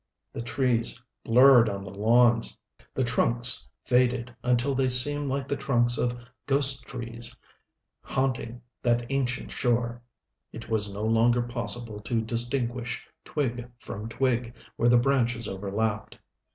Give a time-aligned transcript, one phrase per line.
[0.33, 2.57] The trees blurred on the lawns.
[2.95, 7.37] The trunks faded until they seemed like the trunks of ghost trees,
[8.01, 10.01] haunting that ancient shore.
[10.51, 16.17] It was no longer possible to distinguish twig from twig where the branches overlapped.